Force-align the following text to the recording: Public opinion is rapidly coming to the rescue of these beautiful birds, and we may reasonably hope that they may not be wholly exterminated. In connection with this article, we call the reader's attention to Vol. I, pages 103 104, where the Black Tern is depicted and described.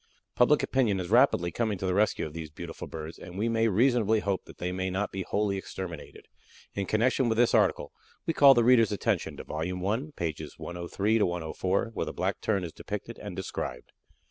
Public 0.33 0.63
opinion 0.63 0.99
is 0.99 1.11
rapidly 1.11 1.51
coming 1.51 1.77
to 1.77 1.85
the 1.85 1.93
rescue 1.93 2.25
of 2.25 2.33
these 2.33 2.49
beautiful 2.49 2.87
birds, 2.87 3.19
and 3.19 3.37
we 3.37 3.47
may 3.47 3.67
reasonably 3.67 4.19
hope 4.19 4.45
that 4.45 4.57
they 4.57 4.71
may 4.71 4.89
not 4.89 5.11
be 5.11 5.21
wholly 5.21 5.57
exterminated. 5.57 6.27
In 6.73 6.87
connection 6.87 7.29
with 7.29 7.37
this 7.37 7.53
article, 7.53 7.91
we 8.25 8.33
call 8.33 8.55
the 8.55 8.63
reader's 8.63 8.91
attention 8.91 9.37
to 9.37 9.43
Vol. 9.43 9.61
I, 9.61 10.01
pages 10.15 10.57
103 10.57 11.21
104, 11.21 11.91
where 11.93 12.05
the 12.07 12.13
Black 12.13 12.41
Tern 12.41 12.63
is 12.63 12.73
depicted 12.73 13.19
and 13.19 13.35
described. 13.35 13.91